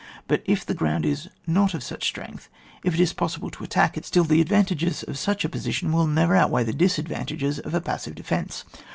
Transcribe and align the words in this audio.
But 0.27 0.41
if 0.45 0.65
the 0.65 0.73
ground 0.73 1.05
is 1.05 1.29
not 1.45 1.75
of 1.75 1.83
such 1.83 2.07
strength, 2.07 2.49
if 2.83 2.95
it 2.95 2.99
is 2.99 3.13
possible 3.13 3.51
to 3.51 3.63
attack 3.63 3.95
it, 3.95 4.03
still 4.03 4.23
the 4.23 4.41
advantages 4.41 5.03
of 5.03 5.15
such 5.15 5.45
a 5.45 5.47
position 5.47 5.91
will 5.91 6.07
never 6.07 6.35
outweigh 6.35 6.63
the 6.63 6.73
disadvan 6.73 7.27
tages 7.27 7.59
of 7.59 7.75
a 7.75 7.81
passive 7.81 8.15
defence. 8.15 8.63